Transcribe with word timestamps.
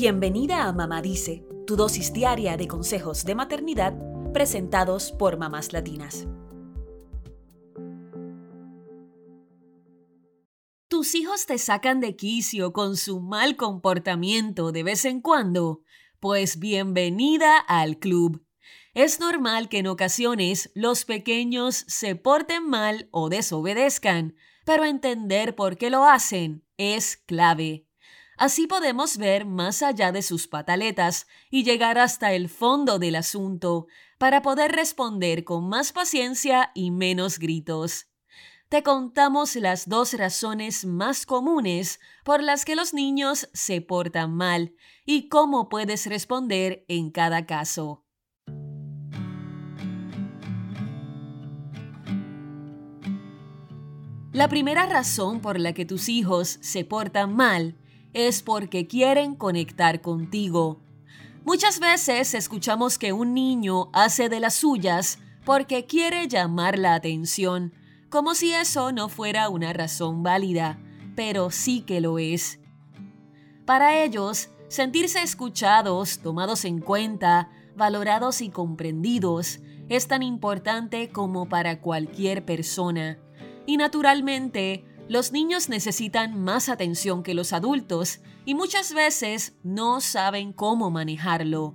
Bienvenida 0.00 0.68
a 0.68 0.72
Mamá 0.72 1.02
Dice, 1.02 1.44
tu 1.66 1.74
dosis 1.74 2.12
diaria 2.12 2.56
de 2.56 2.68
consejos 2.68 3.24
de 3.24 3.34
maternidad 3.34 3.98
presentados 4.32 5.10
por 5.10 5.38
mamás 5.38 5.72
latinas. 5.72 6.28
¿Tus 10.86 11.16
hijos 11.16 11.46
te 11.46 11.58
sacan 11.58 11.98
de 11.98 12.14
quicio 12.14 12.72
con 12.72 12.96
su 12.96 13.18
mal 13.18 13.56
comportamiento 13.56 14.70
de 14.70 14.84
vez 14.84 15.04
en 15.04 15.20
cuando? 15.20 15.82
Pues 16.20 16.60
bienvenida 16.60 17.58
al 17.58 17.98
club. 17.98 18.46
Es 18.94 19.18
normal 19.18 19.68
que 19.68 19.78
en 19.78 19.88
ocasiones 19.88 20.70
los 20.76 21.06
pequeños 21.06 21.74
se 21.88 22.14
porten 22.14 22.68
mal 22.68 23.08
o 23.10 23.28
desobedezcan, 23.28 24.36
pero 24.64 24.84
entender 24.84 25.56
por 25.56 25.76
qué 25.76 25.90
lo 25.90 26.04
hacen 26.04 26.64
es 26.76 27.16
clave. 27.16 27.87
Así 28.38 28.68
podemos 28.68 29.16
ver 29.16 29.46
más 29.46 29.82
allá 29.82 30.12
de 30.12 30.22
sus 30.22 30.46
pataletas 30.46 31.26
y 31.50 31.64
llegar 31.64 31.98
hasta 31.98 32.32
el 32.32 32.48
fondo 32.48 33.00
del 33.00 33.16
asunto 33.16 33.88
para 34.16 34.42
poder 34.42 34.70
responder 34.70 35.42
con 35.42 35.68
más 35.68 35.92
paciencia 35.92 36.70
y 36.72 36.92
menos 36.92 37.40
gritos. 37.40 38.06
Te 38.68 38.84
contamos 38.84 39.56
las 39.56 39.88
dos 39.88 40.12
razones 40.12 40.84
más 40.84 41.26
comunes 41.26 41.98
por 42.24 42.40
las 42.40 42.64
que 42.64 42.76
los 42.76 42.94
niños 42.94 43.48
se 43.54 43.80
portan 43.80 44.32
mal 44.32 44.72
y 45.04 45.28
cómo 45.28 45.68
puedes 45.68 46.06
responder 46.06 46.84
en 46.86 47.10
cada 47.10 47.44
caso. 47.44 48.04
La 54.32 54.48
primera 54.48 54.86
razón 54.86 55.40
por 55.40 55.58
la 55.58 55.72
que 55.72 55.84
tus 55.84 56.08
hijos 56.08 56.58
se 56.60 56.84
portan 56.84 57.34
mal 57.34 57.76
es 58.26 58.42
porque 58.42 58.86
quieren 58.86 59.34
conectar 59.34 60.00
contigo. 60.00 60.80
Muchas 61.44 61.78
veces 61.78 62.34
escuchamos 62.34 62.98
que 62.98 63.12
un 63.12 63.32
niño 63.32 63.90
hace 63.92 64.28
de 64.28 64.40
las 64.40 64.54
suyas 64.54 65.18
porque 65.44 65.86
quiere 65.86 66.28
llamar 66.28 66.78
la 66.78 66.94
atención, 66.94 67.72
como 68.10 68.34
si 68.34 68.52
eso 68.52 68.92
no 68.92 69.08
fuera 69.08 69.48
una 69.48 69.72
razón 69.72 70.22
válida, 70.22 70.78
pero 71.14 71.50
sí 71.50 71.82
que 71.82 72.00
lo 72.00 72.18
es. 72.18 72.60
Para 73.64 74.02
ellos, 74.02 74.50
sentirse 74.68 75.22
escuchados, 75.22 76.18
tomados 76.18 76.64
en 76.64 76.80
cuenta, 76.80 77.50
valorados 77.76 78.40
y 78.40 78.50
comprendidos 78.50 79.60
es 79.88 80.06
tan 80.08 80.22
importante 80.22 81.10
como 81.10 81.48
para 81.48 81.80
cualquier 81.80 82.44
persona. 82.44 83.18
Y 83.64 83.76
naturalmente, 83.76 84.84
los 85.08 85.32
niños 85.32 85.68
necesitan 85.68 86.38
más 86.42 86.68
atención 86.68 87.22
que 87.22 87.34
los 87.34 87.52
adultos 87.52 88.20
y 88.44 88.54
muchas 88.54 88.92
veces 88.92 89.56
no 89.62 90.00
saben 90.00 90.52
cómo 90.52 90.90
manejarlo. 90.90 91.74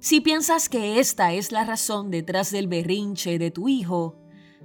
Si 0.00 0.22
piensas 0.22 0.70
que 0.70 0.98
esta 0.98 1.34
es 1.34 1.52
la 1.52 1.64
razón 1.64 2.10
detrás 2.10 2.50
del 2.50 2.68
berrinche 2.68 3.38
de 3.38 3.50
tu 3.50 3.68
hijo, 3.68 4.16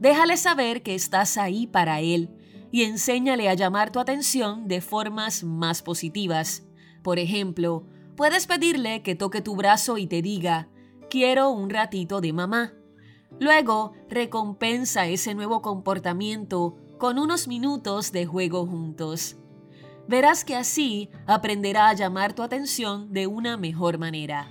déjale 0.00 0.36
saber 0.36 0.82
que 0.82 0.96
estás 0.96 1.38
ahí 1.38 1.68
para 1.68 2.00
él 2.00 2.30
y 2.72 2.82
enséñale 2.82 3.48
a 3.48 3.54
llamar 3.54 3.92
tu 3.92 4.00
atención 4.00 4.66
de 4.66 4.80
formas 4.80 5.44
más 5.44 5.82
positivas. 5.82 6.64
Por 7.02 7.20
ejemplo, 7.20 7.86
puedes 8.16 8.48
pedirle 8.48 9.02
que 9.02 9.14
toque 9.14 9.40
tu 9.40 9.54
brazo 9.54 9.98
y 9.98 10.08
te 10.08 10.20
diga, 10.20 10.68
quiero 11.08 11.50
un 11.50 11.70
ratito 11.70 12.20
de 12.20 12.32
mamá. 12.32 12.74
Luego, 13.38 13.92
recompensa 14.08 15.06
ese 15.06 15.34
nuevo 15.34 15.62
comportamiento 15.62 16.76
con 17.00 17.18
unos 17.18 17.48
minutos 17.48 18.12
de 18.12 18.26
juego 18.26 18.66
juntos. 18.66 19.36
Verás 20.06 20.44
que 20.44 20.54
así 20.54 21.08
aprenderá 21.26 21.88
a 21.88 21.94
llamar 21.94 22.34
tu 22.34 22.42
atención 22.42 23.10
de 23.10 23.26
una 23.26 23.56
mejor 23.56 23.96
manera. 23.96 24.50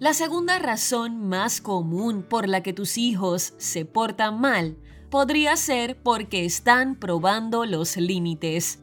La 0.00 0.12
segunda 0.12 0.58
razón 0.58 1.28
más 1.28 1.60
común 1.60 2.24
por 2.28 2.48
la 2.48 2.64
que 2.64 2.72
tus 2.72 2.98
hijos 2.98 3.54
se 3.58 3.84
portan 3.84 4.40
mal 4.40 4.76
podría 5.08 5.56
ser 5.56 6.02
porque 6.02 6.44
están 6.44 6.96
probando 6.96 7.64
los 7.64 7.96
límites. 7.96 8.80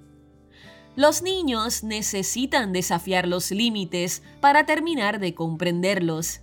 Los 0.95 1.21
niños 1.21 1.83
necesitan 1.83 2.71
desafiar 2.71 3.27
los 3.27 3.51
límites 3.51 4.23
para 4.39 4.65
terminar 4.65 5.19
de 5.19 5.35
comprenderlos. 5.35 6.40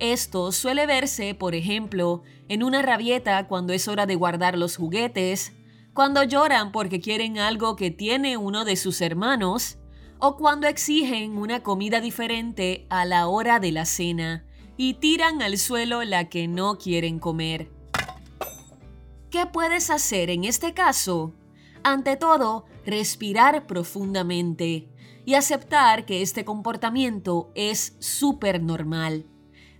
Esto 0.00 0.52
suele 0.52 0.86
verse, 0.86 1.34
por 1.34 1.56
ejemplo, 1.56 2.22
en 2.48 2.62
una 2.62 2.82
rabieta 2.82 3.48
cuando 3.48 3.72
es 3.72 3.88
hora 3.88 4.06
de 4.06 4.14
guardar 4.14 4.56
los 4.56 4.76
juguetes, 4.76 5.52
cuando 5.92 6.22
lloran 6.22 6.70
porque 6.70 7.00
quieren 7.00 7.38
algo 7.38 7.74
que 7.74 7.90
tiene 7.90 8.36
uno 8.36 8.64
de 8.64 8.76
sus 8.76 9.00
hermanos, 9.00 9.78
o 10.20 10.36
cuando 10.36 10.68
exigen 10.68 11.36
una 11.36 11.64
comida 11.64 12.00
diferente 12.00 12.86
a 12.90 13.04
la 13.04 13.26
hora 13.26 13.58
de 13.58 13.72
la 13.72 13.84
cena 13.86 14.44
y 14.76 14.94
tiran 14.94 15.42
al 15.42 15.58
suelo 15.58 16.04
la 16.04 16.28
que 16.28 16.46
no 16.46 16.78
quieren 16.78 17.18
comer. 17.18 17.68
¿Qué 19.30 19.46
puedes 19.46 19.90
hacer 19.90 20.30
en 20.30 20.44
este 20.44 20.74
caso? 20.74 21.34
Ante 21.82 22.16
todo, 22.16 22.66
respirar 22.86 23.66
profundamente 23.66 24.88
y 25.24 25.34
aceptar 25.34 26.06
que 26.06 26.22
este 26.22 26.44
comportamiento 26.44 27.50
es 27.56 27.96
súper 27.98 28.62
normal 28.62 29.26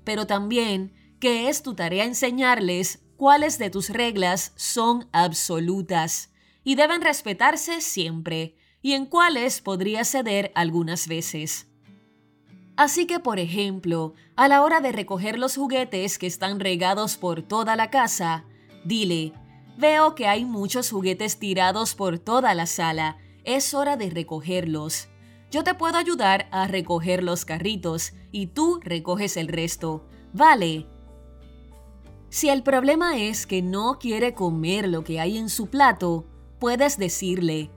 pero 0.08 0.26
también 0.26 0.94
que 1.20 1.50
es 1.50 1.62
tu 1.62 1.74
tarea 1.74 2.06
enseñarles 2.06 3.04
cuáles 3.18 3.58
de 3.58 3.68
tus 3.68 3.90
reglas 3.90 4.54
son 4.56 5.06
absolutas 5.12 6.32
y 6.64 6.76
deben 6.76 7.02
respetarse 7.02 7.82
siempre 7.82 8.56
y 8.80 8.94
en 8.94 9.04
cuáles 9.04 9.60
podría 9.60 10.06
ceder 10.06 10.50
algunas 10.54 11.08
veces. 11.08 11.66
Así 12.74 13.06
que, 13.06 13.20
por 13.20 13.38
ejemplo, 13.38 14.14
a 14.34 14.48
la 14.48 14.62
hora 14.62 14.80
de 14.80 14.92
recoger 14.92 15.38
los 15.38 15.56
juguetes 15.56 16.16
que 16.16 16.26
están 16.26 16.58
regados 16.58 17.18
por 17.18 17.42
toda 17.42 17.76
la 17.76 17.90
casa, 17.90 18.46
dile, 18.86 19.34
veo 19.76 20.14
que 20.14 20.26
hay 20.26 20.46
muchos 20.46 20.90
juguetes 20.90 21.38
tirados 21.38 21.94
por 21.94 22.18
toda 22.18 22.54
la 22.54 22.64
sala, 22.64 23.18
es 23.44 23.74
hora 23.74 23.98
de 23.98 24.08
recogerlos. 24.08 25.10
Yo 25.50 25.64
te 25.64 25.74
puedo 25.74 25.96
ayudar 25.96 26.46
a 26.50 26.66
recoger 26.66 27.22
los 27.22 27.44
carritos 27.44 28.12
y 28.32 28.48
tú 28.48 28.80
recoges 28.82 29.36
el 29.36 29.48
resto. 29.48 30.04
Vale. 30.34 30.86
Si 32.28 32.50
el 32.50 32.62
problema 32.62 33.16
es 33.16 33.46
que 33.46 33.62
no 33.62 33.98
quiere 33.98 34.34
comer 34.34 34.88
lo 34.88 35.04
que 35.04 35.20
hay 35.20 35.38
en 35.38 35.48
su 35.48 35.68
plato, 35.68 36.26
puedes 36.58 36.98
decirle, 36.98 37.70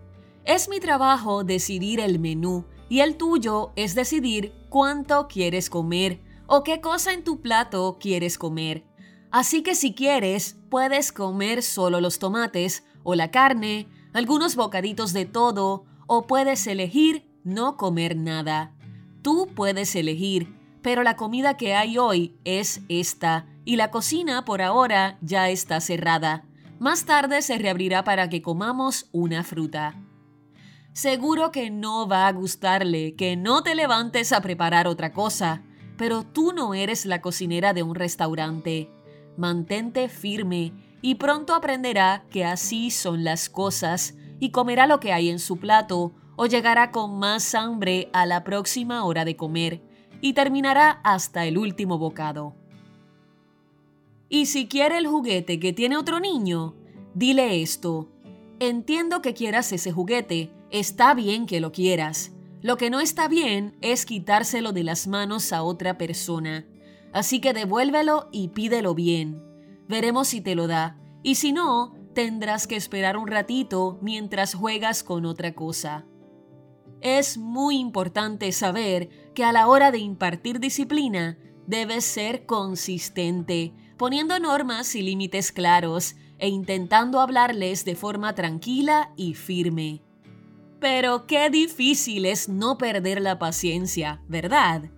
es 0.43 0.67
mi 0.67 0.81
trabajo 0.81 1.45
decidir 1.45 2.01
el 2.01 2.19
menú 2.19 2.65
y 2.89 2.99
el 2.99 3.15
tuyo 3.15 3.71
es 3.77 3.95
decidir 3.95 4.53
cuánto 4.69 5.29
quieres 5.29 5.69
comer 5.69 6.19
o 6.47 6.63
qué 6.63 6.81
cosa 6.81 7.13
en 7.13 7.23
tu 7.23 7.41
plato 7.41 7.97
quieres 8.01 8.37
comer. 8.37 8.83
Así 9.31 9.63
que 9.63 9.75
si 9.75 9.93
quieres, 9.93 10.57
puedes 10.69 11.13
comer 11.13 11.63
solo 11.63 12.01
los 12.01 12.19
tomates 12.19 12.83
o 13.03 13.15
la 13.15 13.31
carne, 13.31 13.87
algunos 14.11 14.57
bocaditos 14.57 15.13
de 15.13 15.23
todo, 15.23 15.85
o 16.07 16.27
puedes 16.27 16.67
elegir 16.67 17.30
no 17.43 17.77
comer 17.77 18.15
nada. 18.15 18.73
Tú 19.21 19.49
puedes 19.55 19.95
elegir, 19.95 20.55
pero 20.81 21.03
la 21.03 21.15
comida 21.15 21.57
que 21.57 21.75
hay 21.75 21.97
hoy 21.97 22.35
es 22.43 22.81
esta, 22.89 23.45
y 23.65 23.75
la 23.75 23.91
cocina 23.91 24.45
por 24.45 24.61
ahora 24.61 25.17
ya 25.21 25.49
está 25.49 25.79
cerrada. 25.79 26.45
Más 26.79 27.05
tarde 27.05 27.41
se 27.41 27.57
reabrirá 27.57 28.03
para 28.03 28.29
que 28.29 28.41
comamos 28.41 29.07
una 29.11 29.43
fruta. 29.43 29.95
Seguro 30.93 31.51
que 31.51 31.69
no 31.69 32.07
va 32.07 32.27
a 32.27 32.31
gustarle 32.33 33.15
que 33.15 33.37
no 33.37 33.63
te 33.63 33.75
levantes 33.75 34.33
a 34.33 34.41
preparar 34.41 34.87
otra 34.87 35.13
cosa, 35.13 35.61
pero 35.97 36.23
tú 36.23 36.51
no 36.51 36.73
eres 36.73 37.05
la 37.05 37.21
cocinera 37.21 37.73
de 37.73 37.83
un 37.83 37.95
restaurante. 37.95 38.89
Mantente 39.37 40.09
firme 40.09 40.73
y 41.01 41.15
pronto 41.15 41.53
aprenderá 41.55 42.25
que 42.29 42.43
así 42.43 42.91
son 42.91 43.23
las 43.23 43.49
cosas 43.49 44.15
y 44.39 44.49
comerá 44.49 44.87
lo 44.87 44.99
que 44.99 45.13
hay 45.13 45.29
en 45.29 45.39
su 45.39 45.57
plato 45.57 46.13
o 46.35 46.45
llegará 46.45 46.91
con 46.91 47.19
más 47.19 47.53
hambre 47.55 48.09
a 48.13 48.25
la 48.25 48.43
próxima 48.43 49.03
hora 49.05 49.25
de 49.25 49.35
comer 49.35 49.81
y 50.21 50.33
terminará 50.33 51.01
hasta 51.03 51.45
el 51.45 51.57
último 51.57 51.97
bocado. 51.97 52.55
Y 54.29 54.45
si 54.45 54.67
quiere 54.67 54.97
el 54.97 55.07
juguete 55.07 55.59
que 55.59 55.73
tiene 55.73 55.97
otro 55.97 56.19
niño, 56.19 56.75
dile 57.13 57.61
esto. 57.61 58.09
Entiendo 58.59 59.21
que 59.21 59.33
quieras 59.33 59.71
ese 59.73 59.91
juguete, 59.91 60.51
está 60.69 61.13
bien 61.13 61.45
que 61.45 61.59
lo 61.59 61.71
quieras. 61.71 62.31
Lo 62.61 62.77
que 62.77 62.89
no 62.89 62.99
está 62.99 63.27
bien 63.27 63.75
es 63.81 64.05
quitárselo 64.05 64.71
de 64.71 64.83
las 64.83 65.07
manos 65.07 65.51
a 65.51 65.63
otra 65.63 65.97
persona. 65.97 66.65
Así 67.11 67.41
que 67.41 67.53
devuélvelo 67.53 68.29
y 68.31 68.49
pídelo 68.49 68.93
bien. 68.93 69.43
Veremos 69.89 70.29
si 70.29 70.41
te 70.41 70.55
lo 70.55 70.67
da. 70.67 70.97
Y 71.23 71.35
si 71.35 71.51
no, 71.51 71.93
tendrás 72.13 72.67
que 72.67 72.75
esperar 72.75 73.17
un 73.17 73.27
ratito 73.27 73.97
mientras 74.01 74.53
juegas 74.53 75.03
con 75.03 75.25
otra 75.25 75.53
cosa. 75.53 76.05
Es 77.01 77.37
muy 77.37 77.77
importante 77.77 78.51
saber 78.51 79.09
que 79.33 79.43
a 79.43 79.51
la 79.51 79.67
hora 79.67 79.91
de 79.91 79.97
impartir 79.97 80.59
disciplina 80.59 81.37
debes 81.65 82.05
ser 82.05 82.45
consistente, 82.45 83.73
poniendo 83.97 84.39
normas 84.39 84.93
y 84.93 85.01
límites 85.01 85.51
claros 85.51 86.15
e 86.37 86.47
intentando 86.47 87.19
hablarles 87.19 87.85
de 87.85 87.95
forma 87.95 88.35
tranquila 88.35 89.13
y 89.15 89.33
firme. 89.33 90.03
Pero 90.79 91.25
qué 91.25 91.49
difícil 91.49 92.25
es 92.25 92.49
no 92.49 92.77
perder 92.77 93.21
la 93.21 93.39
paciencia, 93.39 94.21
¿verdad? 94.27 94.91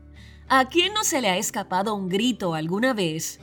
¿A 0.50 0.66
quién 0.66 0.94
no 0.94 1.06
se 1.06 1.22
le 1.22 1.30
ha 1.30 1.38
escapado 1.38 1.96
un 1.96 2.10
grito 2.10 2.54
alguna 2.54 2.94
vez? 2.94 3.40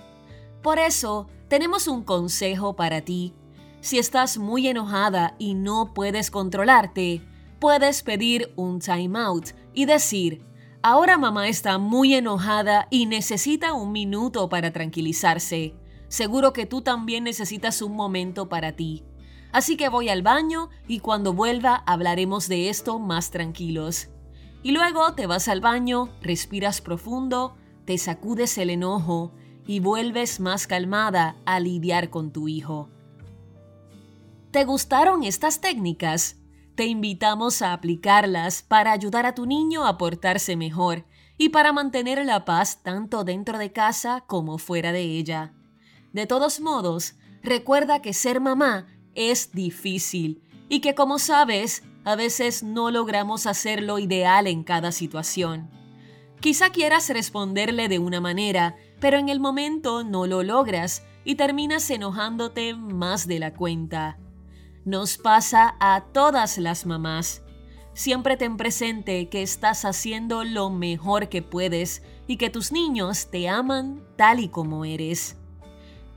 Por 0.62 0.78
eso, 0.78 1.28
tenemos 1.48 1.88
un 1.88 2.04
consejo 2.04 2.76
para 2.76 3.00
ti. 3.00 3.34
Si 3.80 3.98
estás 3.98 4.36
muy 4.36 4.68
enojada 4.68 5.34
y 5.38 5.54
no 5.54 5.92
puedes 5.94 6.30
controlarte, 6.30 7.22
puedes 7.60 8.02
pedir 8.02 8.52
un 8.56 8.80
timeout 8.80 9.50
y 9.74 9.84
decir, 9.84 10.42
ahora 10.82 11.18
mamá 11.18 11.48
está 11.48 11.78
muy 11.78 12.14
enojada 12.14 12.88
y 12.90 13.06
necesita 13.06 13.74
un 13.74 13.92
minuto 13.92 14.48
para 14.48 14.72
tranquilizarse. 14.72 15.74
Seguro 16.08 16.52
que 16.52 16.66
tú 16.66 16.80
también 16.80 17.24
necesitas 17.24 17.82
un 17.82 17.94
momento 17.94 18.48
para 18.48 18.72
ti. 18.72 19.04
Así 19.52 19.76
que 19.76 19.88
voy 19.88 20.08
al 20.08 20.22
baño 20.22 20.70
y 20.88 21.00
cuando 21.00 21.34
vuelva 21.34 21.84
hablaremos 21.86 22.48
de 22.48 22.68
esto 22.68 22.98
más 22.98 23.30
tranquilos. 23.30 24.08
Y 24.62 24.72
luego 24.72 25.14
te 25.14 25.26
vas 25.26 25.48
al 25.48 25.60
baño, 25.60 26.08
respiras 26.22 26.80
profundo, 26.80 27.56
te 27.84 27.98
sacudes 27.98 28.56
el 28.58 28.70
enojo 28.70 29.32
y 29.66 29.80
vuelves 29.80 30.40
más 30.40 30.66
calmada 30.66 31.36
a 31.44 31.60
lidiar 31.60 32.10
con 32.10 32.32
tu 32.32 32.48
hijo. 32.48 32.88
¿Te 34.50 34.64
gustaron 34.64 35.22
estas 35.22 35.60
técnicas? 35.60 36.39
Te 36.74 36.86
invitamos 36.86 37.62
a 37.62 37.72
aplicarlas 37.72 38.62
para 38.62 38.92
ayudar 38.92 39.26
a 39.26 39.34
tu 39.34 39.46
niño 39.46 39.86
a 39.86 39.98
portarse 39.98 40.56
mejor 40.56 41.04
y 41.36 41.50
para 41.50 41.72
mantener 41.72 42.24
la 42.24 42.44
paz 42.44 42.82
tanto 42.82 43.24
dentro 43.24 43.58
de 43.58 43.72
casa 43.72 44.24
como 44.26 44.58
fuera 44.58 44.92
de 44.92 45.02
ella. 45.02 45.52
De 46.12 46.26
todos 46.26 46.60
modos, 46.60 47.14
recuerda 47.42 48.02
que 48.02 48.12
ser 48.12 48.40
mamá 48.40 48.86
es 49.14 49.52
difícil 49.52 50.42
y 50.68 50.80
que 50.80 50.94
como 50.94 51.18
sabes, 51.18 51.82
a 52.04 52.16
veces 52.16 52.62
no 52.62 52.90
logramos 52.90 53.46
hacer 53.46 53.82
lo 53.82 53.98
ideal 53.98 54.46
en 54.46 54.64
cada 54.64 54.92
situación. 54.92 55.70
Quizá 56.40 56.70
quieras 56.70 57.08
responderle 57.10 57.88
de 57.88 57.98
una 57.98 58.20
manera, 58.20 58.76
pero 59.00 59.18
en 59.18 59.28
el 59.28 59.40
momento 59.40 60.04
no 60.04 60.26
lo 60.26 60.42
logras 60.42 61.04
y 61.24 61.34
terminas 61.34 61.90
enojándote 61.90 62.74
más 62.74 63.26
de 63.26 63.38
la 63.38 63.52
cuenta. 63.52 64.18
Nos 64.84 65.18
pasa 65.18 65.76
a 65.78 66.04
todas 66.12 66.56
las 66.56 66.86
mamás. 66.86 67.42
Siempre 67.92 68.36
ten 68.36 68.56
presente 68.56 69.28
que 69.28 69.42
estás 69.42 69.84
haciendo 69.84 70.42
lo 70.42 70.70
mejor 70.70 71.28
que 71.28 71.42
puedes 71.42 72.02
y 72.26 72.38
que 72.38 72.48
tus 72.48 72.72
niños 72.72 73.28
te 73.30 73.48
aman 73.48 74.02
tal 74.16 74.40
y 74.40 74.48
como 74.48 74.84
eres. 74.86 75.36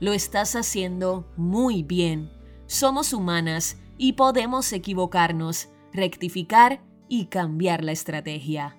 Lo 0.00 0.12
estás 0.12 0.56
haciendo 0.56 1.26
muy 1.36 1.82
bien. 1.82 2.32
Somos 2.66 3.12
humanas 3.12 3.76
y 3.98 4.14
podemos 4.14 4.72
equivocarnos, 4.72 5.68
rectificar 5.92 6.82
y 7.08 7.26
cambiar 7.26 7.84
la 7.84 7.92
estrategia. 7.92 8.78